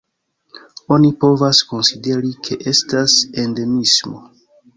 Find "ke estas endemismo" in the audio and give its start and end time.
2.49-4.25